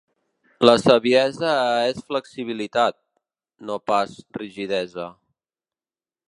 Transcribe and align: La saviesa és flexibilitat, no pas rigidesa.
La 0.67 0.73
saviesa 0.83 1.51
és 1.89 1.99
flexibilitat, 2.07 2.97
no 3.71 3.77
pas 3.93 4.17
rigidesa. 4.41 5.07